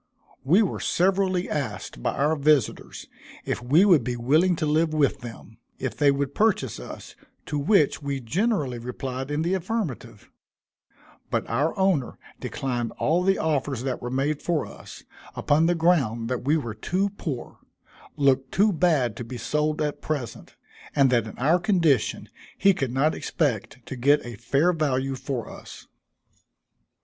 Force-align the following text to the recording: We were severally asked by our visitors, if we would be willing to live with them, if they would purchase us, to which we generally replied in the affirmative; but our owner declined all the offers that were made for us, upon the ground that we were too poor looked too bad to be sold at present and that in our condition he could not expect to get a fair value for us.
We 0.43 0.63
were 0.63 0.79
severally 0.79 1.47
asked 1.47 2.01
by 2.01 2.13
our 2.15 2.35
visitors, 2.35 3.07
if 3.45 3.61
we 3.61 3.85
would 3.85 4.03
be 4.03 4.15
willing 4.15 4.55
to 4.55 4.65
live 4.65 4.95
with 4.95 5.19
them, 5.19 5.59
if 5.77 5.95
they 5.95 6.09
would 6.09 6.33
purchase 6.33 6.79
us, 6.79 7.15
to 7.45 7.59
which 7.59 8.01
we 8.01 8.19
generally 8.19 8.79
replied 8.79 9.29
in 9.29 9.43
the 9.43 9.53
affirmative; 9.53 10.31
but 11.29 11.47
our 11.47 11.77
owner 11.77 12.17
declined 12.39 12.93
all 12.93 13.21
the 13.21 13.37
offers 13.37 13.83
that 13.83 14.01
were 14.01 14.09
made 14.09 14.41
for 14.41 14.65
us, 14.65 15.03
upon 15.35 15.67
the 15.67 15.75
ground 15.75 16.29
that 16.29 16.45
we 16.45 16.57
were 16.57 16.73
too 16.73 17.11
poor 17.11 17.59
looked 18.17 18.51
too 18.51 18.73
bad 18.73 19.15
to 19.17 19.23
be 19.23 19.37
sold 19.37 19.83
at 19.83 20.01
present 20.01 20.55
and 20.95 21.11
that 21.11 21.27
in 21.27 21.37
our 21.37 21.59
condition 21.59 22.27
he 22.57 22.73
could 22.73 22.91
not 22.91 23.13
expect 23.13 23.85
to 23.85 23.95
get 23.95 24.25
a 24.25 24.35
fair 24.35 24.73
value 24.73 25.13
for 25.13 25.47
us. 25.47 25.85